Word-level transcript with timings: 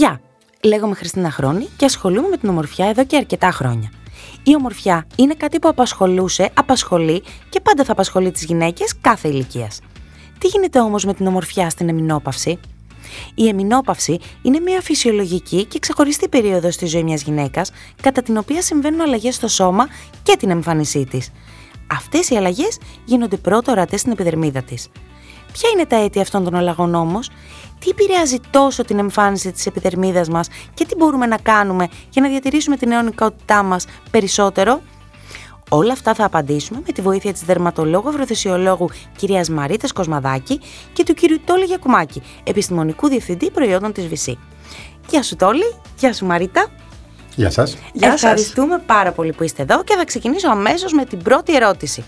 Γεια, 0.00 0.20
λέγομαι 0.64 0.94
Χριστίνα 0.94 1.30
Χρόνη 1.30 1.68
και 1.76 1.84
ασχολούμαι 1.84 2.28
με 2.28 2.36
την 2.36 2.48
ομορφιά 2.48 2.86
εδώ 2.86 3.04
και 3.04 3.16
αρκετά 3.16 3.50
χρόνια. 3.50 3.90
Η 4.42 4.54
ομορφιά 4.54 5.06
είναι 5.16 5.34
κάτι 5.34 5.58
που 5.58 5.68
απασχολούσε, 5.68 6.50
απασχολεί 6.54 7.22
και 7.48 7.60
πάντα 7.60 7.84
θα 7.84 7.92
απασχολεί 7.92 8.30
τις 8.30 8.44
γυναίκες 8.44 8.94
κάθε 9.00 9.28
ηλικίας. 9.28 9.80
Τι 10.38 10.46
γίνεται 10.46 10.80
όμως 10.80 11.04
με 11.04 11.14
την 11.14 11.26
ομορφιά 11.26 11.70
στην 11.70 11.88
εμεινόπαυση; 11.88 12.58
Η 13.34 13.48
εμεινόπαυση 13.48 14.18
είναι 14.42 14.60
μια 14.60 14.80
φυσιολογική 14.80 15.64
και 15.64 15.78
ξεχωριστή 15.78 16.28
περίοδος 16.28 16.74
στη 16.74 16.86
ζωή 16.86 17.02
μιας 17.02 17.22
γυναίκας, 17.22 17.70
κατά 18.02 18.22
την 18.22 18.36
οποία 18.36 18.62
συμβαίνουν 18.62 19.00
αλλαγές 19.00 19.34
στο 19.34 19.48
σώμα 19.48 19.88
και 20.22 20.36
την 20.36 20.50
εμφάνισή 20.50 21.04
της. 21.04 21.30
Αυτές 21.92 22.30
οι 22.30 22.36
αλλαγές 22.36 22.78
γίνονται 23.04 23.36
πρώτα 23.36 23.72
ορατές 23.72 24.00
στην 24.00 24.12
επιδερμίδα 24.12 24.62
της. 24.62 24.88
Ποια 25.52 25.70
είναι 25.74 25.86
τα 25.86 25.96
αίτια 25.96 26.22
αυτών 26.22 26.44
των 26.44 26.54
αλλαγών 26.54 26.94
όμως, 26.94 27.30
τι 27.78 27.88
επηρεάζει 27.90 28.40
τόσο 28.50 28.84
την 28.84 28.98
εμφάνιση 28.98 29.52
της 29.52 29.66
επιδερμίδας 29.66 30.28
μας 30.28 30.48
και 30.74 30.84
τι 30.84 30.94
μπορούμε 30.96 31.26
να 31.26 31.36
κάνουμε 31.36 31.88
για 32.10 32.22
να 32.22 32.28
διατηρήσουμε 32.28 32.76
την 32.76 32.92
αιωνικότητά 32.92 33.62
μας 33.62 33.86
περισσότερο; 34.10 34.80
Όλα 35.72 35.92
αυτά 35.92 36.14
θα 36.14 36.24
απαντήσουμε 36.24 36.82
με 36.86 36.92
τη 36.92 37.02
βοήθεια 37.02 37.32
της 37.32 37.42
δερματολόγου 37.42 38.08
ευρωθεσιολόγου 38.08 38.88
κυρίας 39.16 39.48
Μαρίτας 39.48 39.92
Κοσμαδάκη 39.92 40.60
και 40.92 41.04
του 41.04 41.14
κυρίου 41.14 41.40
Τόλη 41.44 41.64
Γιακουμάκη, 41.64 42.22
επιστημονικού 42.44 43.08
διευθυντή 43.08 43.50
προϊόντων 43.50 43.92
της 43.92 44.06
ΒΥΣΥ. 44.06 44.38
Γεια 45.10 45.22
σου 45.22 45.36
Τόλη, 45.36 45.74
γεια 45.98 46.12
σου 46.12 46.26
Μαρίτα. 46.26 46.66
Γεια 47.36 47.50
σας. 47.50 47.76
Γεια 47.92 48.12
Ευχαριστούμε 48.12 48.82
πάρα 48.86 49.12
πολύ 49.12 49.32
που 49.32 49.42
είστε 49.42 49.62
εδώ 49.62 49.84
και 49.84 49.94
θα 49.96 50.04
ξεκινήσω 50.04 50.50
αμέσως 50.50 50.92
με 50.92 51.04
την 51.04 51.22
πρώτη 51.22 51.54
ερώτηση. 51.54 52.04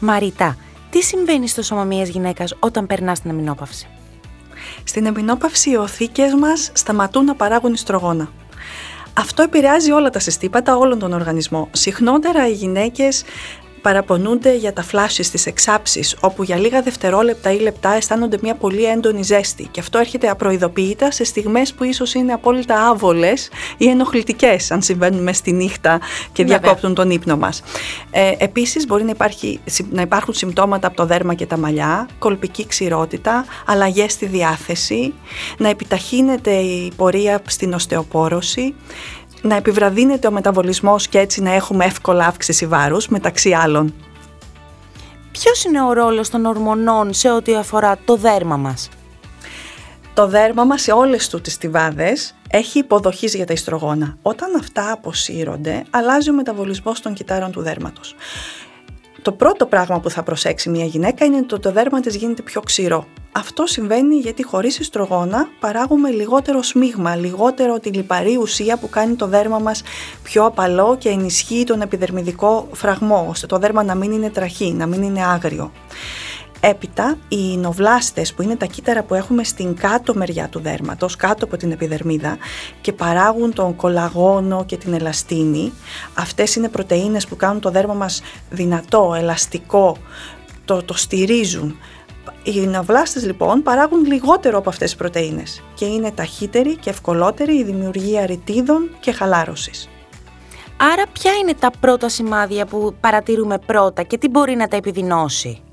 Μαρίτα, 0.00 0.56
τι 0.94 1.02
συμβαίνει 1.02 1.48
στο 1.48 1.62
σώμα 1.62 1.84
μιας 1.84 2.08
γυναίκας 2.08 2.54
όταν 2.60 2.86
περνάς 2.86 3.18
στην 3.18 3.30
αμινόπαυση. 3.30 3.88
Στην 4.84 5.06
εμεινόπαυση 5.06 5.70
οι 5.70 5.76
οθήκες 5.76 6.34
μας 6.34 6.70
σταματούν 6.74 7.24
να 7.24 7.34
παράγουν 7.34 7.72
ιστρογόνα. 7.72 8.28
Αυτό 9.14 9.42
επηρεάζει 9.42 9.90
όλα 9.90 10.10
τα 10.10 10.18
συστήματα, 10.18 10.76
όλον 10.76 10.98
τον 10.98 11.12
οργανισμό. 11.12 11.68
Συχνότερα 11.72 12.48
οι 12.48 12.52
γυναίκες 12.52 13.24
παραπονούνται 13.84 14.56
για 14.56 14.72
τα 14.72 14.82
φλάσσεις 14.82 15.30
της 15.30 15.46
εξάψεις, 15.46 16.16
όπου 16.20 16.42
για 16.42 16.56
λίγα 16.56 16.82
δευτερόλεπτα 16.82 17.52
ή 17.52 17.58
λεπτά 17.58 17.92
αισθάνονται 17.94 18.38
μια 18.42 18.54
πολύ 18.54 18.84
έντονη 18.84 19.22
ζέστη. 19.22 19.68
Και 19.70 19.80
αυτό 19.80 19.98
έρχεται 19.98 20.28
απροειδοποιητά 20.28 21.10
σε 21.10 21.24
στιγμές 21.24 21.74
που 21.74 21.84
ίσως 21.84 22.14
είναι 22.14 22.32
απόλυτα 22.32 22.88
άβολες 22.88 23.48
ή 23.76 23.88
ενοχλητικές, 23.88 24.70
αν 24.70 24.82
συμβαίνουν 24.82 25.22
μέσα 25.22 25.38
στη 25.38 25.52
νύχτα 25.52 26.00
και 26.32 26.44
διακόπτουν 26.44 26.94
τον 26.94 27.10
ύπνο 27.10 27.36
μας. 27.36 27.62
Ε, 28.10 28.32
επίσης 28.38 28.86
μπορεί 28.86 29.04
να, 29.04 29.10
υπάρχει, 29.10 29.60
να 29.90 30.00
υπάρχουν 30.02 30.34
συμπτώματα 30.34 30.86
από 30.86 30.96
το 30.96 31.06
δέρμα 31.06 31.34
και 31.34 31.46
τα 31.46 31.56
μαλλιά, 31.56 32.08
κολπική 32.18 32.66
ξηρότητα, 32.66 33.44
αλλαγές 33.66 34.12
στη 34.12 34.26
διάθεση, 34.26 35.14
να 35.58 35.68
επιταχύνεται 35.68 36.50
η 36.50 36.92
πορεία 36.96 37.42
στην 37.46 37.72
οστεοπόρωση, 37.72 38.74
να 39.44 39.56
επιβραδύνεται 39.56 40.26
ο 40.26 40.30
μεταβολισμός 40.30 41.08
και 41.08 41.18
έτσι 41.18 41.42
να 41.42 41.52
έχουμε 41.52 41.84
εύκολα 41.84 42.26
αύξηση 42.26 42.66
βάρους 42.66 43.08
μεταξύ 43.08 43.52
άλλων. 43.52 43.94
Ποιος 45.32 45.64
είναι 45.64 45.82
ο 45.82 45.92
ρόλος 45.92 46.30
των 46.30 46.44
ορμονών 46.44 47.12
σε 47.12 47.30
ό,τι 47.30 47.54
αφορά 47.54 47.98
το 48.04 48.16
δέρμα 48.16 48.56
μας; 48.56 48.88
Το 50.14 50.26
δέρμα 50.26 50.64
μας 50.64 50.82
σε 50.82 50.92
όλες 50.92 51.28
του 51.28 51.40
τις 51.40 51.58
τυβάδες 51.58 52.34
έχει 52.50 52.78
υποδοχής 52.78 53.34
για 53.34 53.46
τα 53.46 53.52
ιστρογόνα. 53.52 54.16
Όταν 54.22 54.54
αυτά 54.58 54.92
αποσύρονται, 54.92 55.84
αλλάζει 55.90 56.30
ο 56.30 56.32
μεταβολισμός 56.32 57.00
των 57.00 57.14
κυτάρων 57.14 57.50
του 57.50 57.62
δέρματος. 57.62 58.14
Το 59.24 59.32
πρώτο 59.32 59.66
πράγμα 59.66 60.00
που 60.00 60.10
θα 60.10 60.22
προσέξει 60.22 60.68
μια 60.70 60.84
γυναίκα 60.84 61.24
είναι 61.24 61.36
ότι 61.36 61.58
το 61.58 61.72
δέρμα 61.72 62.00
της 62.00 62.16
γίνεται 62.16 62.42
πιο 62.42 62.60
ξηρό. 62.60 63.06
Αυτό 63.32 63.66
συμβαίνει 63.66 64.16
γιατί 64.16 64.44
χωρίς 64.44 64.78
ιστρογόνα 64.78 65.48
παράγουμε 65.60 66.10
λιγότερο 66.10 66.62
σμίγμα, 66.62 67.16
λιγότερο 67.16 67.78
τη 67.78 67.90
λιπαρή 67.90 68.36
ουσία 68.36 68.76
που 68.76 68.88
κάνει 68.88 69.14
το 69.14 69.26
δέρμα 69.26 69.58
μας 69.58 69.82
πιο 70.22 70.44
απαλό 70.44 70.96
και 70.98 71.08
ενισχύει 71.08 71.64
τον 71.64 71.80
επιδερμιδικό 71.80 72.68
φραγμό, 72.72 73.26
ώστε 73.30 73.46
το 73.46 73.58
δέρμα 73.58 73.82
να 73.82 73.94
μην 73.94 74.12
είναι 74.12 74.30
τραχή, 74.30 74.72
να 74.72 74.86
μην 74.86 75.02
είναι 75.02 75.24
άγριο. 75.24 75.72
Έπειτα, 76.66 77.18
οι 77.28 77.56
νοβλάστες 77.56 78.34
που 78.34 78.42
είναι 78.42 78.56
τα 78.56 78.66
κύτταρα 78.66 79.02
που 79.02 79.14
έχουμε 79.14 79.44
στην 79.44 79.76
κάτω 79.76 80.14
μεριά 80.14 80.48
του 80.48 80.60
δέρματος, 80.60 81.16
κάτω 81.16 81.44
από 81.44 81.56
την 81.56 81.72
επιδερμίδα 81.72 82.38
και 82.80 82.92
παράγουν 82.92 83.54
τον 83.54 83.76
κολαγόνο 83.76 84.64
και 84.64 84.76
την 84.76 84.94
ελαστίνη, 84.94 85.72
αυτές 86.14 86.54
είναι 86.54 86.68
πρωτεΐνες 86.68 87.26
που 87.26 87.36
κάνουν 87.36 87.60
το 87.60 87.70
δέρμα 87.70 87.94
μας 87.94 88.22
δυνατό, 88.50 89.14
ελαστικό, 89.16 89.96
το, 90.64 90.82
το 90.82 90.94
στηρίζουν. 90.94 91.78
Οι 92.42 92.66
ναυλάστες 92.66 93.24
λοιπόν 93.24 93.62
παράγουν 93.62 94.04
λιγότερο 94.04 94.58
από 94.58 94.68
αυτές 94.68 94.88
τις 94.88 94.98
πρωτεΐνες 94.98 95.62
και 95.74 95.84
είναι 95.84 96.10
ταχύτερη 96.10 96.76
και 96.76 96.90
ευκολότερη 96.90 97.54
η 97.54 97.64
δημιουργία 97.64 98.26
ρητίδων 98.26 98.90
και 99.00 99.12
χαλάρωσης. 99.12 99.88
Άρα 100.76 101.02
ποια 101.12 101.32
είναι 101.32 101.54
τα 101.54 101.70
πρώτα 101.80 102.08
σημάδια 102.08 102.66
που 102.66 102.94
παρατηρούμε 103.00 103.58
πρώτα 103.58 104.02
και 104.02 104.18
τι 104.18 104.28
μπορεί 104.28 104.54
να 104.54 104.68
τα 104.68 104.76
επιδεινώσει; 104.76 105.63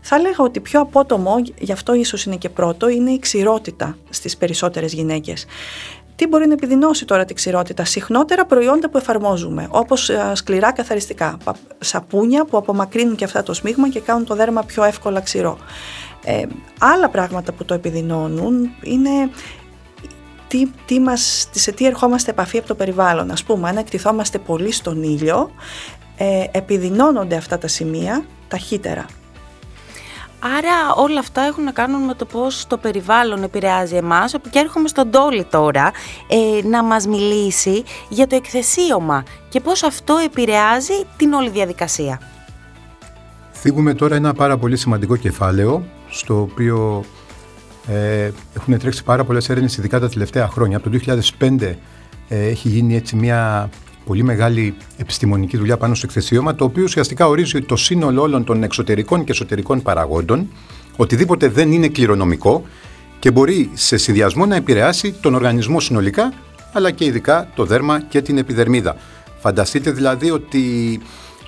Θα 0.00 0.16
έλεγα 0.16 0.36
ότι 0.38 0.60
πιο 0.60 0.80
απότομο, 0.80 1.34
γι' 1.58 1.72
αυτό 1.72 1.94
ίσως 1.94 2.24
είναι 2.24 2.36
και 2.36 2.48
πρώτο, 2.48 2.88
είναι 2.88 3.10
η 3.10 3.18
ξηρότητα 3.18 3.96
στις 4.10 4.36
περισσότερες 4.36 4.92
γυναίκες. 4.92 5.46
Τι 6.16 6.26
μπορεί 6.26 6.46
να 6.46 6.52
επιδεινώσει 6.52 7.04
τώρα 7.04 7.24
τη 7.24 7.34
ξηρότητα, 7.34 7.84
συχνότερα 7.84 8.46
προϊόντα 8.46 8.90
που 8.90 8.96
εφαρμόζουμε, 8.96 9.68
όπως 9.70 10.08
ε, 10.08 10.32
σκληρά 10.34 10.72
καθαριστικά, 10.72 11.36
σαπούνια 11.78 12.44
που 12.44 12.56
απομακρύνουν 12.56 13.16
και 13.16 13.24
αυτά 13.24 13.42
το 13.42 13.54
σμίγμα 13.54 13.88
και 13.88 14.00
κάνουν 14.00 14.24
το 14.24 14.34
δέρμα 14.34 14.62
πιο 14.62 14.84
εύκολα 14.84 15.20
ξηρό. 15.20 15.58
Ε, 16.24 16.42
άλλα 16.78 17.08
πράγματα 17.08 17.52
που 17.52 17.64
το 17.64 17.74
επιδεινώνουν 17.74 18.70
είναι 18.82 19.30
τι, 20.48 20.66
τι 20.86 21.00
μας, 21.00 21.48
σε 21.50 21.72
τι 21.72 21.86
ερχόμαστε 21.86 22.30
επαφή 22.30 22.58
από 22.58 22.66
το 22.66 22.74
περιβάλλον. 22.74 23.30
Ας 23.30 23.44
πούμε, 23.44 23.68
αν 23.68 23.76
εκτιθόμαστε 23.76 24.38
πολύ 24.38 24.72
στον 24.72 25.02
ήλιο, 25.02 25.50
ε, 26.16 26.44
επιδεινώνονται 26.50 27.36
αυτά 27.36 27.58
τα 27.58 27.68
σημεία 27.68 28.24
ταχύτερα. 28.48 29.06
Άρα 30.38 30.94
όλα 30.96 31.18
αυτά 31.18 31.42
έχουν 31.42 31.64
να 31.64 31.72
κάνουν 31.72 32.02
με 32.02 32.14
το 32.14 32.24
πώς 32.24 32.66
το 32.66 32.76
περιβάλλον 32.76 33.42
επηρεάζει 33.42 33.96
εμάς 33.96 34.34
και 34.50 34.58
έρχομαι 34.58 34.88
στον 34.88 35.10
Τόλι 35.10 35.44
τώρα 35.44 35.90
ε, 36.28 36.66
να 36.66 36.82
μας 36.82 37.06
μιλήσει 37.06 37.82
για 38.08 38.26
το 38.26 38.36
εκθεσίωμα 38.36 39.24
και 39.48 39.60
πώς 39.60 39.82
αυτό 39.82 40.16
επηρεάζει 40.24 40.94
την 41.16 41.32
όλη 41.32 41.50
διαδικασία. 41.50 42.20
Θίγουμε 43.52 43.94
τώρα 43.94 44.14
ένα 44.14 44.34
πάρα 44.34 44.56
πολύ 44.56 44.76
σημαντικό 44.76 45.16
κεφάλαιο 45.16 45.84
στο 46.08 46.40
οποίο 46.40 47.04
ε, 47.86 48.30
έχουν 48.56 48.78
τρέξει 48.78 49.04
πάρα 49.04 49.24
πολλές 49.24 49.48
έρευνες 49.48 49.76
ειδικά 49.76 50.00
τα 50.00 50.08
τελευταία 50.08 50.48
χρόνια. 50.48 50.76
Από 50.76 50.90
το 50.90 50.98
2005 51.38 51.74
ε, 52.28 52.46
έχει 52.46 52.68
γίνει 52.68 52.96
έτσι 52.96 53.16
μια 53.16 53.70
πολύ 54.04 54.22
μεγάλη 54.22 54.74
επιστημονική 54.96 55.56
δουλειά 55.56 55.76
πάνω 55.76 55.94
στο 55.94 56.06
εκθεσίωμα, 56.06 56.54
το 56.54 56.64
οποίο 56.64 56.82
ουσιαστικά 56.82 57.28
ορίζει 57.28 57.62
το 57.62 57.76
σύνολο 57.76 58.22
όλων 58.22 58.44
των 58.44 58.62
εξωτερικών 58.62 59.24
και 59.24 59.32
εσωτερικών 59.32 59.82
παραγόντων, 59.82 60.48
οτιδήποτε 60.96 61.48
δεν 61.48 61.72
είναι 61.72 61.88
κληρονομικό 61.88 62.64
και 63.18 63.30
μπορεί 63.30 63.70
σε 63.74 63.96
συνδυασμό 63.96 64.46
να 64.46 64.56
επηρεάσει 64.56 65.12
τον 65.12 65.34
οργανισμό 65.34 65.80
συνολικά, 65.80 66.32
αλλά 66.72 66.90
και 66.90 67.04
ειδικά 67.04 67.48
το 67.54 67.64
δέρμα 67.64 68.00
και 68.02 68.22
την 68.22 68.38
επιδερμίδα. 68.38 68.96
Φανταστείτε 69.38 69.90
δηλαδή 69.90 70.30
ότι 70.30 70.62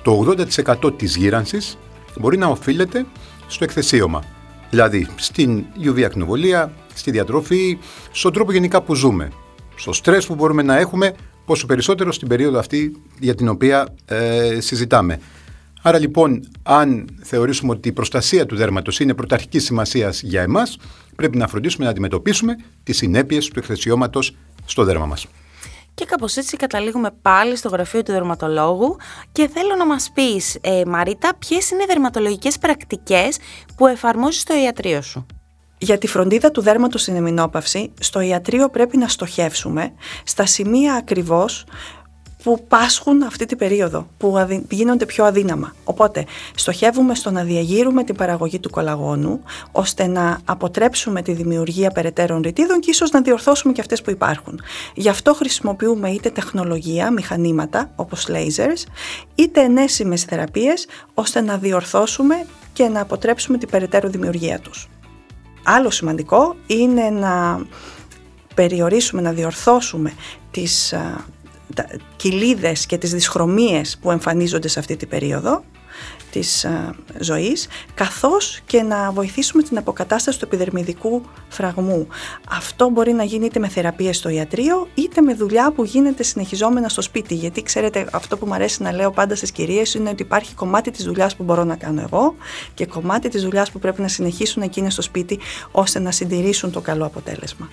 το 0.03 0.35
80% 0.83 0.97
της 0.97 1.15
γύρανσης 1.15 1.77
μπορεί 2.19 2.37
να 2.37 2.47
οφείλεται 2.47 3.05
στο 3.47 3.63
εκθεσίωμα. 3.63 4.23
Δηλαδή 4.69 5.07
στην 5.15 5.65
UV 5.83 6.01
ακτινοβολία, 6.01 6.71
στη 6.93 7.11
διατροφή, 7.11 7.77
στον 8.11 8.33
τρόπο 8.33 8.51
γενικά 8.51 8.81
που 8.81 8.95
ζούμε, 8.95 9.31
στο 9.75 9.93
στρες 9.93 10.25
που 10.25 10.35
μπορούμε 10.35 10.61
να 10.61 10.77
έχουμε 10.77 11.13
πόσο 11.47 11.65
περισσότερο 11.65 12.11
στην 12.11 12.27
περίοδο 12.27 12.59
αυτή 12.59 13.01
για 13.19 13.35
την 13.35 13.47
οποία 13.47 13.87
ε, 14.05 14.57
συζητάμε. 14.59 15.19
Άρα 15.81 15.99
λοιπόν, 15.99 16.49
αν 16.63 17.09
θεωρήσουμε 17.23 17.71
ότι 17.71 17.87
η 17.87 17.91
προστασία 17.91 18.45
του 18.45 18.55
δέρματος 18.55 18.99
είναι 18.99 19.13
πρωταρχικής 19.13 19.63
σημασίας 19.63 20.21
για 20.21 20.41
εμάς, 20.41 20.77
πρέπει 21.15 21.37
να 21.37 21.47
φροντίσουμε 21.47 21.85
να 21.85 21.91
αντιμετωπίσουμε 21.91 22.55
τις 22.83 22.97
συνέπειες 22.97 23.47
του 23.47 23.59
εκθεσιώματος 23.59 24.35
στο 24.65 24.83
δέρμα 24.83 25.05
μας. 25.05 25.27
Και 25.93 26.05
κάπως 26.05 26.37
έτσι 26.37 26.57
καταλήγουμε 26.57 27.11
πάλι 27.21 27.55
στο 27.55 27.69
γραφείο 27.69 28.03
του 28.03 28.11
δερματολόγου 28.11 28.97
και 29.31 29.47
θέλω 29.47 29.75
να 29.77 29.85
μας 29.85 30.11
πεις, 30.13 30.57
ε, 30.61 30.81
Μαρίτα, 30.85 31.35
ποιες 31.39 31.69
είναι 31.69 31.83
οι 31.83 31.85
δερματολογικές 31.87 32.57
πρακτικές 32.57 33.37
που 33.75 33.87
εφαρμόζεις 33.87 34.41
στο 34.41 34.55
ιατρείο 34.55 35.01
σου; 35.01 35.25
Για 35.77 35.97
τη 35.97 36.07
φροντίδα 36.07 36.51
του 36.51 36.61
δέρματος 36.61 37.01
στην 37.01 37.15
εμεινόπαυση, 37.15 37.91
στο 37.99 38.19
ιατρείο 38.19 38.69
πρέπει 38.69 38.97
να 38.97 39.07
στοχεύσουμε 39.07 39.93
στα 40.23 40.45
σημεία 40.45 40.93
ακριβώς 40.93 41.65
που 42.43 42.65
πάσχουν 42.67 43.23
αυτή 43.23 43.45
την 43.45 43.57
περίοδο, 43.57 44.07
που 44.17 44.35
γίνονται 44.69 45.05
πιο 45.05 45.25
αδύναμα. 45.25 45.73
Οπότε, 45.83 46.25
στοχεύουμε 46.55 47.15
στο 47.15 47.31
να 47.31 47.43
διαγείρουμε 47.43 48.03
την 48.03 48.15
παραγωγή 48.15 48.59
του 48.59 48.69
κολαγόνου, 48.69 49.41
ώστε 49.71 50.07
να 50.07 50.39
αποτρέψουμε 50.45 51.21
τη 51.21 51.33
δημιουργία 51.33 51.89
περαιτέρων 51.89 52.41
ρητίδων 52.41 52.79
και 52.79 52.89
ίσως 52.89 53.11
να 53.11 53.21
διορθώσουμε 53.21 53.73
και 53.73 53.81
αυτές 53.81 54.01
που 54.01 54.09
υπάρχουν. 54.09 54.61
Γι' 54.95 55.09
αυτό 55.09 55.33
χρησιμοποιούμε 55.33 56.09
είτε 56.09 56.29
τεχνολογία, 56.29 57.11
μηχανήματα, 57.11 57.91
όπως 57.95 58.27
lasers, 58.29 58.83
είτε 59.35 59.61
ενέσιμες 59.61 60.23
θεραπείες, 60.23 60.87
ώστε 61.13 61.41
να 61.41 61.57
διορθώσουμε 61.57 62.45
και 62.73 62.87
να 62.87 63.01
αποτρέψουμε 63.01 63.57
την 63.57 63.69
περαιτέρω 63.69 64.09
δημιουργία 64.09 64.59
τους. 64.59 64.87
Άλλο 65.69 65.89
σημαντικό 65.89 66.55
είναι 66.67 67.09
να 67.09 67.65
περιορίσουμε, 68.55 69.21
να 69.21 69.31
διορθώσουμε 69.31 70.13
τις 70.51 70.93
κοιλίδες 72.15 72.85
και 72.85 72.97
τις 72.97 73.11
δυσχρωμίες 73.11 73.97
που 74.01 74.11
εμφανίζονται 74.11 74.67
σε 74.67 74.79
αυτή 74.79 74.95
την 74.95 75.07
περίοδο 75.07 75.63
της 76.31 76.65
α, 76.65 76.95
ζωής, 77.19 77.67
καθώς 77.93 78.59
και 78.65 78.81
να 78.81 79.11
βοηθήσουμε 79.11 79.63
την 79.63 79.77
αποκατάσταση 79.77 80.39
του 80.39 80.45
επιδερμιδικού 80.45 81.21
φραγμού. 81.49 82.07
Αυτό 82.49 82.89
μπορεί 82.89 83.13
να 83.13 83.23
γίνει 83.23 83.45
είτε 83.45 83.59
με 83.59 83.67
θεραπεία 83.67 84.13
στο 84.13 84.29
ιατρείο, 84.29 84.87
είτε 84.93 85.21
με 85.21 85.33
δουλειά 85.33 85.71
που 85.71 85.83
γίνεται 85.83 86.23
συνεχιζόμενα 86.23 86.89
στο 86.89 87.01
σπίτι. 87.01 87.33
Γιατί 87.33 87.63
ξέρετε, 87.63 88.07
αυτό 88.11 88.37
που 88.37 88.45
μου 88.45 88.53
αρέσει 88.53 88.81
να 88.81 88.91
λέω 88.91 89.11
πάντα 89.11 89.35
στις 89.35 89.51
κυρίες 89.51 89.93
είναι 89.93 90.09
ότι 90.09 90.23
υπάρχει 90.23 90.53
κομμάτι 90.53 90.91
της 90.91 91.05
δουλειάς 91.05 91.35
που 91.35 91.43
μπορώ 91.43 91.63
να 91.63 91.75
κάνω 91.75 92.01
εγώ 92.01 92.35
και 92.73 92.85
κομμάτι 92.85 93.29
της 93.29 93.43
δουλειάς 93.43 93.71
που 93.71 93.79
πρέπει 93.79 94.01
να 94.01 94.07
συνεχίσουν 94.07 94.61
εκείνες 94.61 94.93
στο 94.93 95.01
σπίτι 95.01 95.39
ώστε 95.71 95.99
να 95.99 96.11
συντηρήσουν 96.11 96.71
το 96.71 96.81
καλό 96.81 97.05
αποτέλεσμα. 97.05 97.69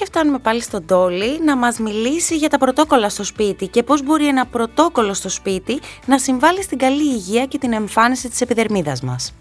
Και 0.00 0.06
φτάνουμε 0.06 0.38
πάλι 0.38 0.62
στον 0.62 0.86
Τόλι 0.86 1.44
να 1.44 1.56
μας 1.56 1.78
μιλήσει 1.78 2.36
για 2.36 2.48
τα 2.48 2.58
πρωτόκολλα 2.58 3.08
στο 3.08 3.24
σπίτι 3.24 3.68
και 3.68 3.82
πώς 3.82 4.02
μπορεί 4.02 4.26
ένα 4.26 4.46
πρωτόκολλο 4.46 5.14
στο 5.14 5.28
σπίτι 5.28 5.80
να 6.06 6.18
συμβάλλει 6.18 6.62
στην 6.62 6.78
καλή 6.78 7.12
υγεία 7.12 7.46
και 7.46 7.58
την 7.58 7.72
εμφάνιση 7.72 8.28
της 8.28 8.40
επιδερμίδας 8.40 9.02
μας. 9.02 9.34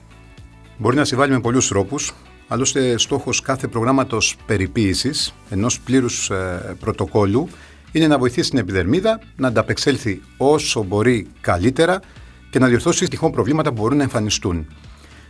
Μπορεί 0.78 0.96
να 0.96 1.06
συμβάλλει 1.06 1.32
με 1.32 1.40
πολλούς 1.40 1.68
τρόπους. 1.68 2.14
Άλλωστε, 2.48 2.98
στόχος 2.98 3.42
κάθε 3.42 3.68
προγράμματος 3.68 4.36
περιποίησης 4.46 5.34
ενός 5.50 5.80
πλήρους 5.80 6.30
ε, 6.30 6.76
πρωτοκόλλου 6.80 7.50
είναι 7.92 8.08
να 8.08 8.18
βοηθήσει 8.18 8.50
την 8.50 8.60
επιδερμίδα 8.60 9.20
να 9.36 9.48
ανταπεξέλθει 9.48 10.22
όσο 10.38 10.84
μπορεί 10.84 11.28
καλύτερα 11.42 12.00
και 12.50 12.60
να 12.60 12.68
διορθώσει 12.68 13.08
τυχόν 13.08 13.32
προβλήματα 13.32 13.70
που 13.74 13.82
μπορούν 13.82 13.98
να 13.98 14.04
εμφανιστούν. 14.04 14.68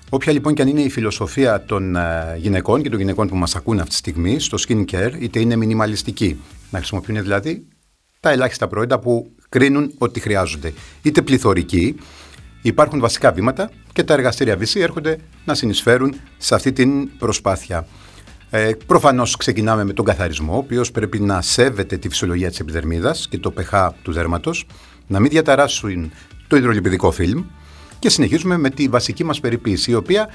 Όποια 0.09 0.33
λοιπόν 0.33 0.53
και 0.53 0.61
αν 0.61 0.67
είναι 0.67 0.81
η 0.81 0.89
φιλοσοφία 0.89 1.63
των 1.65 1.95
ε, 1.95 2.35
γυναικών 2.37 2.81
και 2.81 2.89
των 2.89 2.99
γυναικών 2.99 3.27
που 3.27 3.35
μας 3.35 3.55
ακούν 3.55 3.77
αυτή 3.77 3.89
τη 3.89 3.95
στιγμή 3.95 4.39
στο 4.39 4.57
skin 4.67 4.85
care, 4.91 5.11
είτε 5.19 5.39
είναι 5.39 5.55
μινιμαλιστική, 5.55 6.39
να 6.69 6.77
χρησιμοποιούν 6.77 7.21
δηλαδή 7.21 7.67
τα 8.19 8.29
ελάχιστα 8.29 8.67
προϊόντα 8.67 8.99
που 8.99 9.31
κρίνουν 9.49 9.93
ότι 9.97 10.19
χρειάζονται, 10.19 10.73
είτε 11.01 11.21
πληθωρική, 11.21 11.95
υπάρχουν 12.61 12.99
βασικά 12.99 13.31
βήματα 13.31 13.71
και 13.93 14.03
τα 14.03 14.13
εργαστήρια 14.13 14.57
VC 14.57 14.79
έρχονται 14.81 15.17
να 15.45 15.53
συνεισφέρουν 15.53 16.15
σε 16.37 16.55
αυτή 16.55 16.71
την 16.71 17.17
προσπάθεια. 17.17 17.87
Ε, 18.49 18.71
Προφανώς 18.85 19.35
ξεκινάμε 19.35 19.83
με 19.83 19.93
τον 19.93 20.05
καθαρισμό, 20.05 20.53
ο 20.53 20.57
οποίος 20.57 20.91
πρέπει 20.91 21.19
να 21.19 21.41
σέβεται 21.41 21.97
τη 21.97 22.09
φυσιολογία 22.09 22.49
της 22.49 22.59
επιδερμίδας 22.59 23.27
και 23.29 23.37
το 23.37 23.53
pH 23.57 23.89
του 24.01 24.11
δέρματος, 24.11 24.65
να 25.07 25.19
μην 25.19 25.29
διαταράσσουν 25.29 26.11
το 26.47 26.55
υδρολιπιδικό 26.55 27.11
φιλμ, 27.11 27.43
και 27.99 28.09
συνεχίζουμε 28.09 28.57
με 28.57 28.69
τη 28.69 28.87
βασική 28.87 29.23
μας 29.23 29.39
περιποίηση, 29.39 29.91
η 29.91 29.93
οποία 29.93 30.29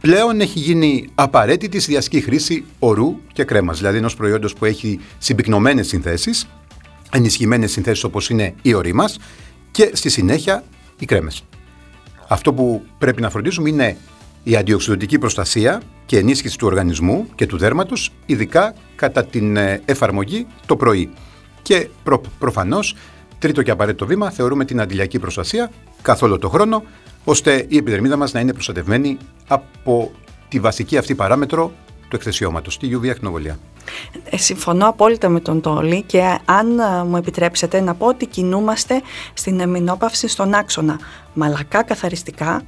πλέον 0.00 0.40
έχει 0.40 0.58
γίνει 0.58 1.08
απαραίτητη 1.14 1.80
στη 1.80 1.90
διασκή 1.90 2.20
χρήση 2.20 2.64
ορού 2.78 3.16
και 3.32 3.44
κρέμας, 3.44 3.78
δηλαδή 3.78 3.96
ενός 3.96 4.16
προϊόντος 4.16 4.54
που 4.54 4.64
έχει 4.64 5.00
συμπυκνωμένες 5.18 5.86
συνθέσεις, 5.86 6.46
ενισχυμένες 7.12 7.72
συνθέσεις 7.72 8.04
όπως 8.04 8.30
είναι 8.30 8.54
η 8.62 8.74
ορή 8.74 8.92
μας 8.92 9.18
και 9.70 9.90
στη 9.92 10.08
συνέχεια 10.08 10.64
οι 10.98 11.04
κρέμες. 11.04 11.44
Αυτό 12.28 12.52
που 12.52 12.84
πρέπει 12.98 13.20
να 13.20 13.30
φροντίζουμε 13.30 13.68
είναι 13.68 13.96
η 14.42 14.56
αντιοξυδοτική 14.56 15.18
προστασία 15.18 15.82
και 16.06 16.18
ενίσχυση 16.18 16.58
του 16.58 16.66
οργανισμού 16.66 17.28
και 17.34 17.46
του 17.46 17.58
δέρματος, 17.58 18.12
ειδικά 18.26 18.74
κατά 18.96 19.24
την 19.24 19.56
ε, 19.56 19.82
εφαρμογή 19.84 20.46
το 20.66 20.76
πρωί. 20.76 21.10
Και 21.62 21.88
προ, 22.02 22.20
προφανώς, 22.38 22.96
τρίτο 23.38 23.62
και 23.62 23.70
απαραίτητο 23.70 24.06
βήμα, 24.06 24.30
θεωρούμε 24.30 24.64
την 24.64 24.80
αντιλιακή 24.80 25.18
προστασία 25.18 25.70
καθ' 26.02 26.22
όλο 26.22 26.38
το 26.38 26.48
χρόνο, 26.48 26.82
ώστε 27.24 27.66
η 27.68 27.76
επιδερμίδα 27.76 28.16
μας 28.16 28.32
να 28.32 28.40
είναι 28.40 28.52
προστατευμένη 28.52 29.18
από 29.46 30.12
τη 30.48 30.60
βασική 30.60 30.96
αυτή 30.96 31.14
παράμετρο 31.14 31.72
του 32.08 32.16
εκθεσιώματος, 32.16 32.78
τη 32.78 32.88
UV 32.92 33.08
ακτινοβολία. 33.08 33.58
Ε, 34.24 34.36
συμφωνώ 34.36 34.88
απόλυτα 34.88 35.28
με 35.28 35.40
τον 35.40 35.60
Τόλι 35.60 36.02
και 36.02 36.38
αν 36.44 36.78
ε, 36.78 37.04
μου 37.04 37.16
επιτρέψετε 37.16 37.80
να 37.80 37.94
πω 37.94 38.06
ότι 38.06 38.26
κινούμαστε 38.26 39.02
στην 39.34 39.60
εμεινόπαυση 39.60 40.28
στον 40.28 40.54
άξονα 40.54 40.98
μαλακά 41.34 41.82
καθαριστικά, 41.82 42.62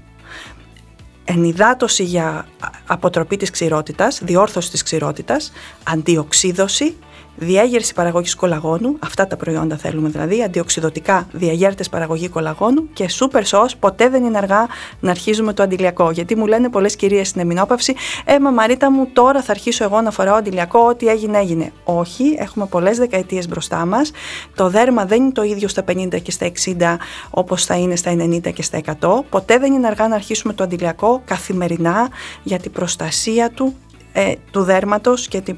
ενυδάτωση 1.25 2.03
για 2.03 2.47
αποτροπή 2.87 3.37
της 3.37 3.51
ξηρότητας, 3.51 4.21
διόρθωση 4.23 4.71
της 4.71 4.83
ξηρότητας, 4.83 5.53
αντιοξίδωση 5.85 6.97
διέγερση 7.37 7.95
παραγωγής 7.95 8.35
κολαγόνου, 8.35 8.97
αυτά 8.99 9.27
τα 9.27 9.37
προϊόντα 9.37 9.77
θέλουμε 9.77 10.09
δηλαδή, 10.09 10.43
αντιοξυδοτικά 10.43 11.29
διαγέρτες 11.33 11.89
παραγωγή 11.89 12.29
κολαγόνου 12.29 12.89
και 12.93 13.09
super 13.19 13.43
sauce, 13.51 13.71
ποτέ 13.79 14.09
δεν 14.09 14.25
είναι 14.25 14.39
αργά 14.39 14.67
να 15.01 15.11
αρχίζουμε 15.11 15.53
το 15.53 15.63
αντιλιακό. 15.63 16.11
Γιατί 16.11 16.37
μου 16.37 16.47
λένε 16.47 16.69
πολλές 16.69 16.97
κυρίες 16.97 17.29
στην 17.29 17.41
εμεινόπαυση, 17.41 17.95
Ε, 18.25 18.39
μα 18.39 18.51
Μαρίτα 18.51 18.91
μου, 18.91 19.09
τώρα 19.13 19.43
θα 19.43 19.53
αρχίσω 19.53 19.85
εγώ 19.85 20.01
να 20.01 20.11
φοράω 20.11 20.35
αντιλιακό, 20.35 20.79
ό,τι 20.89 21.07
έγινε 21.07 21.39
έγινε. 21.39 21.73
Όχι, 21.85 22.37
έχουμε 22.39 22.67
πολλές 22.67 22.99
δεκαετίες 22.99 23.49
μπροστά 23.49 23.87
μας. 23.87 24.11
Το 24.55 24.69
δέρμα 24.69 25.05
δεν 25.05 25.23
είναι 25.23 25.33
το 25.33 25.43
ίδιο 25.43 25.69
στα 25.69 25.85
50 25.89 26.21
και 26.23 26.31
στα 26.31 26.47
60 26.47 26.97
όπως 27.31 27.65
θα 27.65 27.75
είναι 27.75 27.97
στα 27.97 28.11
90 28.11 28.53
και 28.53 28.63
στα 28.63 28.81
100. 29.01 29.25
Ποτέ 29.29 29.59
δεν 29.59 29.73
είναι 29.73 29.87
αργά 29.87 30.09
να 30.09 30.15
αρχίσουμε 30.15 30.53
το 30.53 30.63
αντιλιακό 30.63 31.23
καθημερινά 31.25 32.09
για 32.43 32.59
την 32.59 32.73
προστασία 32.73 33.51
του 33.51 33.75
ε, 34.19 34.35
του 34.51 34.63
δέρματος 34.63 35.29
και 35.29 35.41
την 35.41 35.57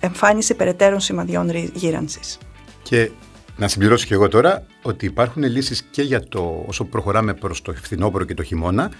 εμφάνιση 0.00 0.54
περαιτέρω 0.54 0.98
σημαδιών 0.98 1.50
γύρανσης. 1.74 2.38
Και 2.82 3.10
να 3.56 3.68
συμπληρώσω 3.68 4.06
και 4.06 4.14
εγώ 4.14 4.28
τώρα 4.28 4.66
ότι 4.82 5.06
υπάρχουν 5.06 5.42
λύσεις 5.42 5.82
και 5.90 6.02
για 6.02 6.22
το 6.28 6.64
όσο 6.66 6.84
προχωράμε 6.84 7.34
προς 7.34 7.62
το 7.62 7.72
φθινόπωρο 7.72 8.24
και 8.24 8.34
το 8.34 8.42
χειμώνα 8.42 8.90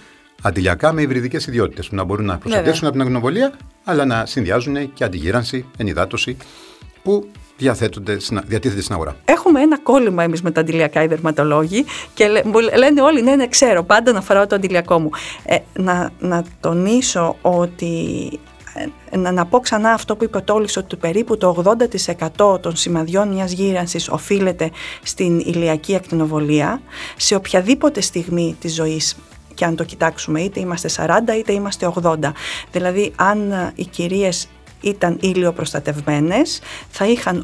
αντιλιακά 0.41 0.93
με 0.93 1.01
υβριδικές 1.01 1.47
ιδιότητες 1.47 1.87
που 1.87 1.95
να 1.95 2.03
μπορούν 2.03 2.25
να 2.25 2.37
προστατεύσουν 2.37 2.87
από 2.87 2.97
την 2.97 3.05
αγνοβολία 3.05 3.53
αλλά 3.83 4.05
να 4.05 4.25
συνδυάζουν 4.25 4.93
και 4.93 5.03
αντιγύρανση, 5.03 5.65
ενυδάτωση 5.77 6.37
που 7.03 7.29
διαθέτονται, 7.57 8.17
διατίθεται 8.45 8.81
στην 8.81 8.93
αγορά. 8.93 9.15
Έχουμε 9.25 9.61
ένα 9.61 9.79
κόλλημα 9.79 10.23
εμείς 10.23 10.41
με 10.41 10.51
τα 10.51 10.61
αντιλιακά 10.61 11.03
οι 11.03 11.07
δερματολόγοι 11.07 11.85
και 12.13 12.27
λένε 12.77 13.01
όλοι 13.01 13.21
ναι, 13.21 13.35
ναι, 13.35 13.47
ξέρω, 13.47 13.83
πάντα 13.83 14.11
να 14.11 14.21
φοράω 14.21 14.47
το 14.47 14.55
αντιλιακό 14.55 14.99
μου. 14.99 15.09
Ε, 15.45 15.57
να, 15.73 16.11
να 16.19 16.43
τονίσω 16.59 17.35
ότι 17.41 17.95
ε, 18.33 18.58
να, 19.11 19.31
να 19.31 19.45
πω 19.45 19.59
ξανά 19.59 19.91
αυτό 19.91 20.15
που 20.15 20.23
είπε 20.23 20.37
ο 20.37 20.41
Τόλης 20.41 20.77
ότι 20.77 20.95
περίπου 20.95 21.37
το 21.37 21.75
80% 22.37 22.61
των 22.61 22.75
σημαδιών 22.75 23.27
μιας 23.27 23.51
γύρανσης 23.51 24.09
οφείλεται 24.09 24.71
στην 25.03 25.39
ηλιακή 25.39 25.95
ακτινοβολία 25.95 26.81
σε 27.15 27.35
οποιαδήποτε 27.35 28.01
στιγμή 28.01 28.55
της 28.59 28.73
ζωής 28.75 29.15
και 29.53 29.65
αν 29.65 29.75
το 29.75 29.83
κοιτάξουμε 29.83 30.41
είτε 30.41 30.59
είμαστε 30.59 30.89
40 30.95 31.07
είτε 31.37 31.51
είμαστε 31.51 31.93
80. 32.03 32.15
Δηλαδή 32.71 33.13
αν 33.15 33.51
ε, 33.51 33.71
οι 33.75 33.85
κυρίες 33.85 34.47
ήταν 34.81 35.17
ηλιοπροστατευμένες 35.21 36.61
θα 36.89 37.05
είχαν 37.05 37.43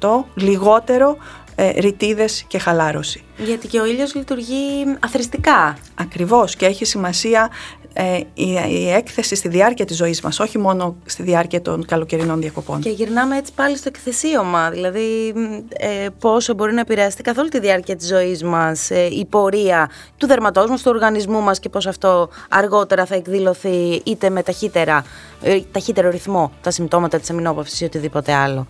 80% 0.00 0.08
λιγότερο 0.34 1.16
ε, 1.54 1.80
ρητίδες 1.80 2.44
και 2.48 2.58
χαλάρωση. 2.58 3.22
Γιατί 3.36 3.68
και 3.68 3.80
ο 3.80 3.86
ήλιος 3.86 4.14
λειτουργεί 4.14 4.84
αθρηστικά. 5.00 5.76
Ακριβώς 5.94 6.56
και 6.56 6.66
έχει 6.66 6.84
σημασία 6.84 7.50
ε, 7.96 8.16
η, 8.34 8.52
η, 8.68 8.90
έκθεση 8.90 9.34
στη 9.34 9.48
διάρκεια 9.48 9.84
της 9.84 9.96
ζωής 9.96 10.20
μας, 10.20 10.40
όχι 10.40 10.58
μόνο 10.58 10.96
στη 11.04 11.22
διάρκεια 11.22 11.62
των 11.62 11.86
καλοκαιρινών 11.86 12.40
διακοπών. 12.40 12.80
Και 12.80 12.90
γυρνάμε 12.90 13.36
έτσι 13.36 13.52
πάλι 13.52 13.76
στο 13.76 13.88
εκθεσίωμα, 13.88 14.70
δηλαδή 14.70 15.32
ε, 15.68 16.06
πόσο 16.18 16.54
μπορεί 16.54 16.72
να 16.72 16.80
επηρεαστεί 16.80 17.22
καθ' 17.22 17.38
όλη 17.38 17.48
τη 17.48 17.60
διάρκεια 17.60 17.96
της 17.96 18.06
ζωής 18.06 18.42
μας 18.42 18.90
ε, 18.90 19.04
η 19.04 19.24
πορεία 19.24 19.90
του 20.16 20.26
δερματός 20.26 20.70
μας, 20.70 20.82
του 20.82 20.90
οργανισμού 20.94 21.40
μας 21.40 21.58
και 21.58 21.68
πώς 21.68 21.86
αυτό 21.86 22.28
αργότερα 22.48 23.04
θα 23.06 23.14
εκδηλωθεί 23.14 24.00
είτε 24.04 24.30
με 24.30 24.42
ταχύτερα, 24.42 25.04
ε, 25.42 25.60
ταχύτερο 25.72 26.10
ρυθμό 26.10 26.52
τα 26.60 26.70
συμπτώματα 26.70 27.18
της 27.18 27.30
αμυνόπαυσης 27.30 27.80
ή 27.80 27.84
οτιδήποτε 27.84 28.32
άλλο. 28.32 28.66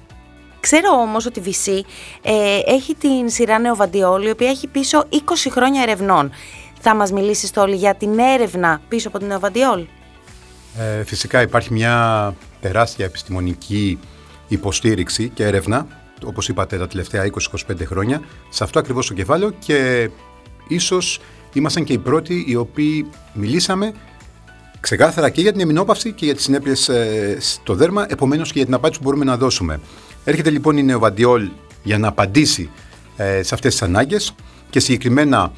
Ξέρω 0.65 0.89
όμως 0.91 1.27
ότι 1.27 1.41
η 1.41 1.43
VC 1.47 1.81
ε, 2.23 2.59
έχει 2.67 2.95
την 2.95 3.29
σειρά 3.29 3.59
Νεοβαντιόλ, 3.59 4.27
η 4.27 4.31
οποία 4.31 4.49
έχει 4.49 4.67
πίσω 4.67 5.05
20 5.11 5.17
χρόνια 5.51 5.83
ερευνών. 5.83 6.31
Θα 6.87 6.95
μας 6.95 7.13
μιλήσεις 7.13 7.51
τώρα 7.51 7.75
για 7.75 7.95
την 7.95 8.19
έρευνα 8.19 8.81
πίσω 8.89 9.09
από 9.09 9.19
την 9.19 9.27
Νεοβαντιόλ; 9.27 9.87
Ε, 10.79 11.05
φυσικά 11.05 11.43
υπάρχει 11.43 11.73
μια 11.73 12.35
τεράστια 12.61 13.05
επιστημονική 13.05 13.99
υποστήριξη 14.49 15.29
και 15.29 15.45
έρευνα, 15.45 15.87
όπως 16.25 16.49
είπατε 16.49 16.79
τα 16.79 16.87
τελευταία 16.87 17.25
20-25 17.25 17.85
χρόνια, 17.85 18.21
σε 18.49 18.65
αυτό 18.65 18.79
ακριβώς 18.79 19.07
το 19.07 19.15
κεφάλαιο 19.15 19.51
και 19.59 20.11
ίσως 20.69 21.21
ήμασταν 21.53 21.85
και 21.85 21.93
οι 21.93 21.99
πρώτοι 21.99 22.45
οι 22.47 22.55
οποίοι 22.55 23.07
μιλήσαμε 23.33 23.93
ξεκάθαρα 24.81 25.31
και 25.31 25.41
για 25.41 25.53
την 25.53 25.61
εμεινόπαυση 25.61 26.13
και 26.13 26.25
για 26.25 26.35
τις 26.35 26.45
συνέπειες 26.45 26.89
ε, 26.89 27.37
στο 27.41 27.75
δέρμα, 27.75 28.07
επομένως 28.09 28.49
και 28.49 28.57
για 28.57 28.65
την 28.65 28.75
απάντηση 28.75 29.01
που 29.01 29.05
μπορούμε 29.05 29.25
να 29.25 29.37
δώσουμε. 29.37 29.81
Έρχεται 30.25 30.51
λοιπόν 30.51 30.77
η 30.77 30.83
Νεοβαντιόλ 30.83 31.49
για 31.83 31.99
να 31.99 32.09
απαντήσει 32.09 32.71
ε, 33.17 33.43
σε 33.43 33.55
αυτές 33.55 33.73
τις 33.73 33.83
ανάγκες 33.83 34.35
και 34.71 34.81
συγκεκριμένα 34.81 35.53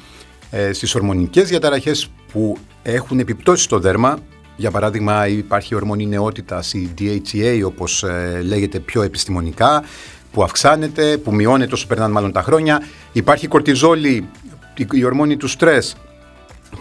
ε, 0.51 0.73
στις 0.73 0.95
ορμονικές 0.95 1.49
διαταραχές 1.49 2.09
που 2.31 2.57
έχουν 2.83 3.19
επιπτώσεις 3.19 3.65
στο 3.65 3.79
δέρμα. 3.79 4.17
Για 4.55 4.71
παράδειγμα 4.71 5.27
υπάρχει 5.27 5.73
η 5.73 5.75
ορμονή 5.75 6.05
νεότητας, 6.05 6.73
η 6.73 6.93
DHEA 6.99 7.61
όπως 7.65 8.03
ε, 8.03 8.41
λέγεται 8.45 8.79
πιο 8.79 9.01
επιστημονικά, 9.01 9.83
που 10.31 10.43
αυξάνεται, 10.43 11.17
που 11.17 11.33
μειώνεται 11.33 11.73
όσο 11.73 11.87
περνάνε 11.87 12.13
μάλλον 12.13 12.31
τα 12.31 12.41
χρόνια. 12.41 12.81
Υπάρχει 13.11 13.45
η 13.45 13.47
κορτιζόλη, 13.47 14.29
η, 14.77 14.87
η 14.91 15.03
ορμόνη 15.03 15.37
του 15.37 15.47
στρες 15.47 15.95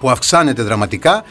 που 0.00 0.10
αυξάνεται 0.10 0.62
δραματικά 0.62 1.24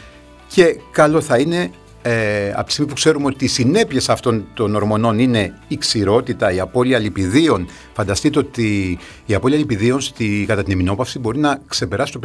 και 0.48 0.80
καλό 0.90 1.20
θα 1.20 1.38
είναι 1.38 1.70
ε, 2.08 2.52
από 2.54 2.64
τη 2.66 2.72
στιγμή 2.72 2.90
που 2.90 2.96
ξέρουμε 2.96 3.26
ότι 3.26 3.44
οι 3.44 3.48
συνέπειες 3.48 4.08
αυτών 4.08 4.46
των 4.54 4.74
ορμονών 4.74 5.18
είναι 5.18 5.54
η 5.68 5.76
ξηρότητα, 5.76 6.52
η 6.52 6.60
απώλεια 6.60 6.98
λιπιδίων, 6.98 7.66
φανταστείτε 7.92 8.38
ότι 8.38 8.98
η 9.26 9.34
απώλεια 9.34 9.58
λιπιδίων 9.58 10.00
στη, 10.00 10.44
κατά 10.48 10.62
την 10.62 10.72
ημινόπαυση 10.72 11.18
μπορεί 11.18 11.38
να 11.38 11.60
ξεπεράσει 11.66 12.12
το 12.12 12.20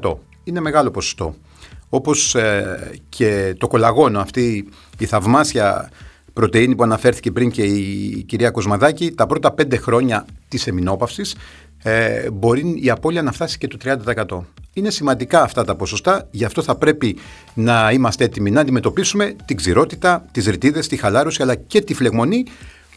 57%. 0.00 0.14
Είναι 0.44 0.60
μεγάλο 0.60 0.90
ποσοστό. 0.90 1.34
Όπως 1.88 2.34
ε, 2.34 2.90
και 3.08 3.54
το 3.58 3.68
κολαγόνο, 3.68 4.20
αυτή 4.20 4.68
η 4.98 5.06
θαυμάσια 5.06 5.90
πρωτεΐνη 6.32 6.74
που 6.74 6.82
αναφέρθηκε 6.82 7.30
πριν 7.30 7.50
και 7.50 7.62
η 7.62 8.22
κυρία 8.22 8.50
Κοσμαδάκη, 8.50 9.12
τα 9.12 9.26
πρώτα 9.26 9.52
πέντε 9.52 9.76
χρόνια 9.76 10.26
της 10.48 10.66
εμινόπαυσης 10.66 11.36
ε, 11.82 12.30
μπορεί 12.30 12.74
η 12.82 12.90
απώλεια 12.90 13.22
να 13.22 13.32
φτάσει 13.32 13.58
και 13.58 13.68
το 13.68 13.76
30%. 13.84 14.44
Είναι 14.74 14.90
σημαντικά 14.90 15.42
αυτά 15.42 15.64
τα 15.64 15.74
ποσοστά, 15.74 16.28
γι' 16.30 16.44
αυτό 16.44 16.62
θα 16.62 16.74
πρέπει 16.74 17.16
να 17.54 17.90
είμαστε 17.92 18.24
έτοιμοι 18.24 18.50
να 18.50 18.60
αντιμετωπίσουμε 18.60 19.36
την 19.44 19.56
ξηρότητα, 19.56 20.24
τις 20.32 20.46
ρητίδες, 20.46 20.88
τη 20.88 20.96
χαλάρωση 20.96 21.42
αλλά 21.42 21.54
και 21.54 21.80
τη 21.80 21.94
φλεγμονή 21.94 22.44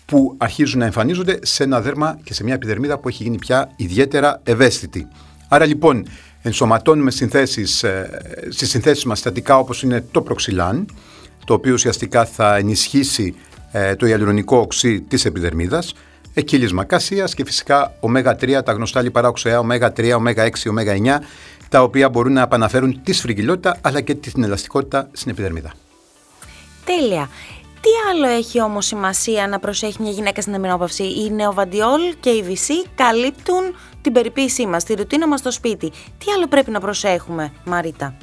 που 0.05 0.35
αρχίζουν 0.37 0.79
να 0.79 0.85
εμφανίζονται 0.85 1.39
σε 1.41 1.63
ένα 1.63 1.81
δέρμα 1.81 2.19
και 2.23 2.33
σε 2.33 2.43
μια 2.43 2.53
επιδερμίδα 2.53 2.97
που 2.97 3.07
έχει 3.07 3.23
γίνει 3.23 3.37
πια 3.37 3.71
ιδιαίτερα 3.75 4.41
ευαίσθητη. 4.43 5.07
Άρα 5.47 5.65
λοιπόν 5.65 6.07
ενσωματώνουμε 6.41 7.11
συνθέσεις, 7.11 7.83
ε, 7.83 8.21
στις 8.49 8.69
συνθέσεις 8.69 9.05
μας 9.05 9.19
στατικά 9.19 9.57
όπως 9.57 9.83
είναι 9.83 10.03
το 10.11 10.21
προξυλάν, 10.21 10.85
το 11.45 11.53
οποίο 11.53 11.73
ουσιαστικά 11.73 12.25
θα 12.25 12.55
ενισχύσει 12.55 13.35
ε, 13.71 13.95
το 13.95 14.05
ιαλουρονικό 14.05 14.57
οξύ 14.57 15.01
της 15.01 15.25
επιδερμίδας, 15.25 15.93
εκκύλισμα 16.35 16.83
κασίας 16.83 17.33
και 17.33 17.45
φυσικά 17.45 17.93
ω3, 18.01 18.63
τα 18.65 18.71
γνωστά 18.71 19.01
λιπαρά 19.01 19.27
οξέα, 19.27 19.59
ω3, 19.59 20.15
ω6, 20.15 20.49
ω9, 20.63 21.17
τα 21.69 21.81
οποία 21.81 22.09
μπορούν 22.09 22.33
να 22.33 22.41
επαναφέρουν 22.41 23.03
τη 23.03 23.13
σφριγγυλότητα 23.13 23.77
αλλά 23.81 24.01
και 24.01 24.15
την 24.15 24.43
ελαστικότητα 24.43 25.09
στην 25.11 25.31
επιδερμίδα. 25.31 25.73
Τέλεια. 26.85 27.29
Τι 27.81 27.91
άλλο 28.11 28.27
έχει 28.27 28.61
όμως 28.61 28.85
σημασία 28.85 29.47
να 29.47 29.59
προσέχει 29.59 30.01
μια 30.01 30.11
γυναίκα 30.11 30.41
στην 30.41 30.53
εμινόπαυση. 30.53 31.03
Η 31.03 31.31
νεοβαντιόλ 31.31 32.01
και 32.19 32.29
η 32.29 32.43
VC 32.47 32.89
καλύπτουν 32.95 33.75
την 34.01 34.13
περιποίησή 34.13 34.65
μας, 34.65 34.83
τη 34.83 34.93
ρουτίνα 34.93 35.27
μας 35.27 35.39
στο 35.39 35.51
σπίτι. 35.51 35.89
Τι 35.89 36.31
άλλο 36.35 36.47
πρέπει 36.47 36.71
να 36.71 36.79
προσέχουμε, 36.79 37.53
Μαρίτα; 37.65 38.17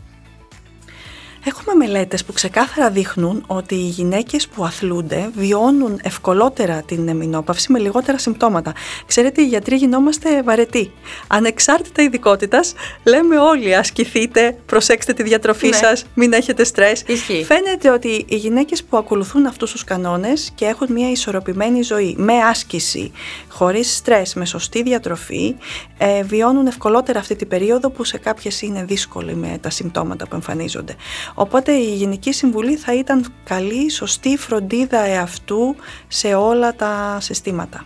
Έχουμε 1.44 1.74
μελέτες 1.74 2.24
που 2.24 2.32
ξεκάθαρα 2.32 2.90
δείχνουν 2.90 3.44
ότι 3.46 3.74
οι 3.74 3.88
γυναίκες 3.88 4.48
που 4.48 4.64
αθλούνται 4.64 5.30
βιώνουν 5.34 5.98
ευκολότερα 6.02 6.82
την 6.82 7.08
εμεινόπαυση 7.08 7.72
με 7.72 7.78
λιγότερα 7.78 8.18
συμπτώματα. 8.18 8.72
Ξέρετε, 9.06 9.42
οι 9.42 9.46
γιατροί 9.46 9.76
γινόμαστε 9.76 10.42
βαρετοί. 10.42 10.92
Ανεξάρτητα 11.26 12.02
ειδικότητας, 12.02 12.74
λέμε 13.04 13.38
όλοι 13.38 13.76
ασκηθείτε, 13.76 14.58
προσέξτε 14.66 15.12
τη 15.12 15.22
διατροφή 15.22 15.68
ναι. 15.68 15.76
σας, 15.76 16.04
μην 16.14 16.32
έχετε 16.32 16.64
στρες. 16.64 17.04
Φαίνεται 17.44 17.90
ότι 17.90 18.24
οι 18.28 18.36
γυναίκες 18.36 18.84
που 18.84 18.96
ακολουθούν 18.96 19.46
αυτούς 19.46 19.70
τους 19.70 19.84
κανόνες 19.84 20.52
και 20.54 20.64
έχουν 20.64 20.92
μια 20.92 21.10
ισορροπημένη 21.10 21.82
ζωή 21.82 22.14
με 22.18 22.34
άσκηση, 22.34 23.12
χωρίς 23.48 23.96
στρες, 23.96 24.34
με 24.34 24.44
σωστή 24.44 24.82
διατροφή, 24.82 25.54
ε, 25.98 26.22
βιώνουν 26.22 26.66
ευκολότερα 26.66 27.18
αυτή 27.18 27.36
την 27.36 27.48
περίοδο 27.48 27.90
που 27.90 28.04
σε 28.04 28.18
κάποιες 28.18 28.62
είναι 28.62 28.84
δύσκολη 28.84 29.34
με 29.34 29.58
τα 29.60 29.70
συμπτώματα 29.70 30.26
που 30.26 30.34
εμφανίζονται. 30.34 30.96
Οπότε 31.34 31.72
η 31.72 31.94
Γενική 31.94 32.32
Συμβουλή 32.32 32.76
θα 32.76 32.94
ήταν 32.94 33.32
καλή, 33.44 33.90
σωστή 33.90 34.36
φροντίδα 34.36 34.98
εαυτού 34.98 35.76
σε 36.08 36.34
όλα 36.34 36.74
τα 36.74 37.18
συστήματα. 37.20 37.84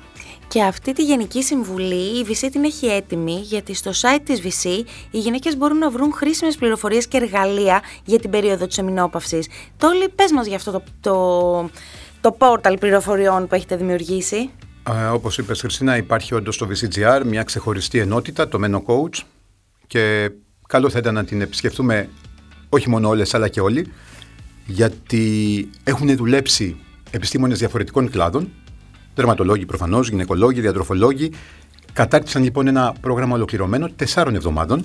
Και 0.49 0.63
αυτή 0.63 0.93
τη 0.93 1.03
Γενική 1.03 1.43
Συμβουλή 1.43 2.19
η 2.19 2.27
VC 2.29 2.49
την 2.53 2.65
έχει 2.65 2.87
έτοιμη 2.87 3.33
γιατί 3.33 3.75
στο 3.75 3.91
site 3.91 4.21
της 4.25 4.41
VC 4.43 4.69
οι 5.11 5.19
γυναίκες 5.19 5.57
μπορούν 5.57 5.79
να 5.79 5.91
βρουν 5.91 6.13
χρήσιμες 6.13 6.57
πληροφορίες 6.57 7.07
και 7.09 7.17
εργαλεία 7.17 7.83
για 8.05 8.19
την 8.19 8.31
περίοδο 8.31 8.67
της 8.67 8.79
εμεινόπαυσης. 8.79 9.49
Τόλι, 9.77 10.09
πες 10.09 10.33
μας 10.33 10.47
για 10.47 10.57
αυτό 10.57 10.73
το, 10.73 10.83
το, 11.01 11.71
το 12.21 12.33
πόρταλ 12.33 12.79
πληροφοριών 12.79 13.47
που 13.47 13.55
έχετε 13.55 13.77
δημιουργήσει. 13.77 14.51
Ε, 14.89 15.07
όπως 15.07 15.39
είπες 15.39 15.61
Χριστίνα 15.61 15.97
υπάρχει 15.97 16.35
όντως 16.35 16.55
στο 16.55 16.69
VCGR 16.69 17.23
μια 17.25 17.43
ξεχωριστή 17.43 17.99
ενότητα, 17.99 18.49
το 18.49 18.59
Meno 18.65 18.93
Coach 18.93 19.23
και 19.87 20.31
καλό 20.69 20.91
θα 20.91 20.99
ήταν 20.99 21.15
να 21.15 21.25
την 21.25 21.41
επισκεφτούμε 21.41 22.09
όχι 22.77 22.91
μόνο 22.91 23.09
όλες 23.09 23.35
αλλά 23.35 23.49
και 23.49 23.61
όλοι, 23.61 23.93
γιατί 24.67 25.69
έχουν 25.85 26.17
δουλέψει 26.17 26.77
επιστήμονες 27.11 27.59
διαφορετικών 27.59 28.11
κλάδων, 28.11 28.49
δερματολόγοι 29.15 29.67
προφανώς, 29.67 30.09
γυναικολόγοι, 30.09 30.61
διατροφολόγοι, 30.61 31.33
κατάρτισαν 31.93 32.43
λοιπόν 32.43 32.67
ένα 32.67 32.95
πρόγραμμα 33.01 33.35
ολοκληρωμένο 33.35 33.91
τεσσάρων 33.97 34.35
εβδομάδων 34.35 34.85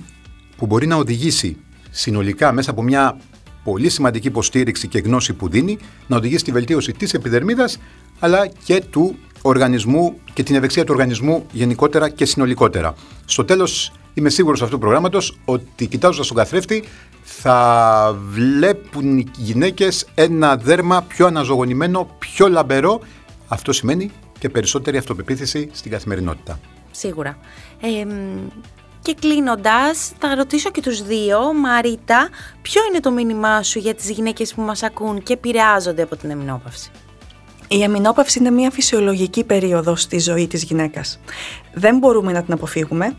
που 0.58 0.66
μπορεί 0.66 0.88
να 0.88 0.96
οδηγήσει 0.96 1.58
συνολικά 1.90 2.52
μέσα 2.52 2.72
από 2.72 2.82
μια 2.82 3.18
πολύ 3.64 3.90
σημαντική 3.90 4.28
υποστήριξη 4.28 4.88
και 4.88 5.00
γνώση 5.00 5.34
που 5.34 5.50
δίνει 5.50 5.78
να 6.08 6.18
οδηγήσει 6.18 6.40
στη 6.40 6.52
βελτίωση 6.52 6.92
της 6.92 7.14
επιδερμίδας 7.14 7.78
αλλά 8.20 8.48
και 8.64 8.84
του 8.90 9.16
οργανισμού 9.42 10.20
και 10.34 10.44
την 10.44 10.56
ευεξία 10.56 10.84
του 10.84 10.94
οργανισμού 10.94 11.46
γενικότερα 11.52 12.10
και 12.10 12.26
συνολικότερα. 12.26 12.94
Στο 13.26 13.46
τέλος 13.46 13.92
είμαι 14.14 14.30
σίγουρος 14.30 14.62
αυτού 14.62 14.74
του 14.74 14.82
προγράμματος 14.82 15.38
ότι 15.46 15.88
κοιτάζοντας 15.88 16.28
τον 16.28 16.38
καθρέφτη 16.38 16.84
θα 17.24 18.18
βλέπουν 18.30 19.18
οι 19.18 19.28
γυναίκες 19.38 20.06
ένα 20.16 20.56
δέρμα 20.56 21.02
πιο 21.02 21.26
αναζωογονημένο, 21.26 22.16
πιο 22.20 22.48
λαμπερό. 22.48 23.00
Αυτό 23.48 23.74
σημαίνει 23.74 24.12
και 24.40 24.50
περισσότερη 24.50 24.98
αυτοπεποίθηση 24.98 25.70
στην 25.72 25.92
καθημερινότητα. 25.92 26.60
Σίγουρα. 26.92 27.38
Ε, 27.82 28.06
και 29.02 29.16
κλείνοντας, 29.20 30.12
θα 30.20 30.36
ρωτήσω 30.36 30.72
και 30.72 30.82
τους 30.82 31.02
δύο, 31.02 31.54
Μαρίτα, 31.54 32.30
ποιο 32.62 32.82
είναι 32.90 33.00
το 33.00 33.12
μήνυμά 33.12 33.64
σου 33.64 33.80
για 33.80 33.96
τις 33.96 34.10
γυναίκες 34.10 34.54
που 34.54 34.62
μας 34.62 34.84
ακούν 34.84 35.24
και 35.24 35.34
επηρεάζονται 35.34 36.02
από 36.02 36.16
την 36.16 36.30
εμεινόπαυση. 36.30 36.92
Η 37.68 37.84
εμεινόπαυση 37.84 38.40
είναι 38.40 38.52
μια 38.52 38.72
φυσιολογική 38.72 39.44
περίοδος 39.44 40.02
στη 40.02 40.20
ζωή 40.20 40.48
της 40.48 40.64
γυναίκας. 40.64 41.20
Δεν 41.74 41.98
μπορούμε 41.98 42.32
να 42.32 42.44
την 42.44 42.54
αποφύγουμε, 42.54 43.16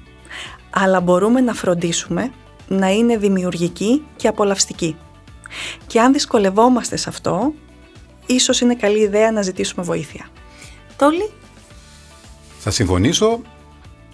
αλλά 0.71 1.01
μπορούμε 1.01 1.41
να 1.41 1.55
φροντίσουμε 1.55 2.31
να 2.69 2.91
είναι 2.91 3.17
δημιουργική 3.17 4.05
και 4.17 4.29
απολαυστική. 4.29 4.97
Και 5.87 6.01
αν 6.01 6.13
δυσκολευόμαστε 6.13 6.97
σε 6.97 7.09
αυτό, 7.09 7.55
ίσως 8.27 8.61
είναι 8.61 8.75
καλή 8.75 8.99
ιδέα 8.99 9.33
να 9.33 9.43
ζητήσουμε 9.43 9.85
βοήθεια. 9.85 10.29
Τόλι; 10.97 11.31
Θα 12.59 12.71
συμφωνήσω 12.71 13.41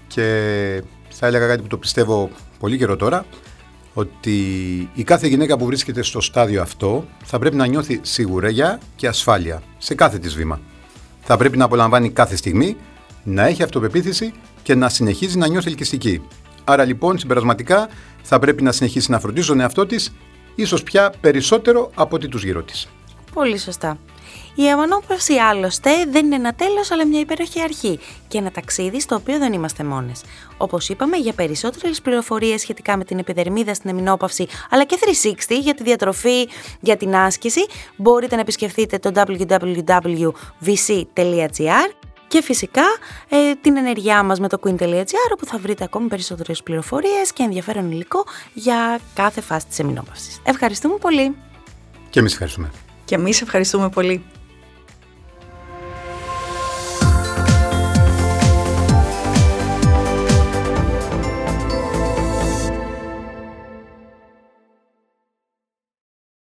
και 0.07 0.23
θα 1.09 1.27
έλεγα 1.27 1.47
κάτι 1.47 1.63
που 1.63 1.69
το 1.69 1.79
πιστεύω 1.79 2.31
πολύ 2.59 2.79
καιρό 2.79 2.97
τώρα, 2.97 3.25
ότι 3.95 4.37
η 4.95 5.03
κάθε 5.03 5.27
γυναίκα 5.27 5.57
που 5.57 5.65
βρίσκεται 5.65 6.03
στο 6.03 6.21
στάδιο 6.21 6.63
αυτό 6.63 7.05
θα 7.25 7.39
πρέπει 7.39 7.57
να 7.57 7.67
νιώθει 7.67 8.01
σιγουρέγια 8.03 8.81
και 8.97 9.07
ασφάλεια 9.07 9.63
σε 9.79 9.95
κάθε 9.95 10.19
της 10.19 10.35
βήμα. 10.35 10.61
Θα 11.23 11.37
πρέπει 11.37 11.57
να 11.57 11.65
απολαμβάνει 11.65 12.11
κάθε 12.11 12.37
στιγμή, 12.37 12.77
να 13.25 13.47
έχει 13.47 13.63
αυτοπεποίθηση 13.63 14.33
και 14.69 14.75
να 14.75 14.89
συνεχίζει 14.89 15.39
να 15.39 15.49
νιώθει 15.49 15.69
ελκυστική. 15.69 16.23
Άρα 16.65 16.85
λοιπόν 16.85 17.19
συμπερασματικά 17.19 17.89
θα 18.23 18.39
πρέπει 18.39 18.63
να 18.63 18.73
συνεχίσει 18.73 19.11
να 19.11 19.21
φροντίζει 19.21 19.47
τον 19.47 19.61
εαυτό 19.61 19.87
της 19.87 20.15
ίσως 20.55 20.83
πια 20.83 21.13
περισσότερο 21.21 21.91
από 21.95 22.17
ό,τι 22.17 22.29
τους 22.29 22.45
γύρω 22.45 22.63
της. 22.63 22.89
Πολύ 23.35 23.59
σωστά. 23.59 23.99
Η 24.55 24.69
αιμονόπαυση 24.69 25.35
άλλωστε 25.35 25.91
δεν 26.11 26.27
είναι 26.27 26.35
ένα 26.35 26.55
τέλος, 26.55 26.91
αλλά 26.91 27.07
μια 27.07 27.21
υπέροχη 27.21 27.61
αρχή 27.61 27.99
και 28.29 28.39
ένα 28.39 28.51
ταξίδι 28.51 29.01
στο 29.01 29.15
οποίο 29.15 29.39
δεν 29.39 29.53
είμαστε 29.53 29.85
μόνες. 29.85 30.23
Όπως 30.57 30.89
είπαμε, 30.89 31.17
για 31.17 31.33
περισσότερες 31.33 32.01
πληροφορίες 32.01 32.61
σχετικά 32.61 32.97
με 32.97 33.05
την 33.05 33.19
επιδερμίδα 33.19 33.75
στην 33.75 33.91
εμινόπαυση, 33.91 34.47
αλλά 34.71 34.85
και 34.85 34.99
360 35.49 35.61
για 35.61 35.75
τη 35.75 35.83
διατροφή, 35.83 36.49
για 36.81 36.97
την 36.97 37.17
άσκηση, 37.17 37.67
μπορείτε 37.97 38.35
να 38.35 38.41
επισκεφτείτε 38.41 38.99
το 38.99 39.13
www.vc.gr 39.15 40.29
και 42.29 42.43
φυσικά 42.43 42.85
ε, 43.29 43.55
την 43.61 43.77
ενεργειά 43.77 44.23
μας 44.23 44.41
με 44.41 44.49
το 44.49 44.59
queen.gr 44.65 45.33
όπου 45.33 45.47
θα 45.47 45.59
βρείτε 45.59 45.85
ακόμη 45.85 46.09
περισσότερες 46.09 46.63
πληροφορίες 46.63 47.33
και 47.33 47.43
ενδιαφέρον 47.43 47.91
υλικό 47.91 48.25
για 48.53 48.99
κάθε 49.15 49.41
φάση 49.41 49.67
της 49.67 49.79
εμεινόπαυσης. 49.79 50.41
Ευχαριστούμε 50.43 50.97
πολύ. 50.97 51.37
Και 52.11 52.19
εμείς 52.21 52.33
ευχαριστούμε. 52.33 52.71
Και 53.05 53.15
εμείς 53.15 53.41
ευχαριστούμε 53.43 53.89
πολύ. 53.89 54.25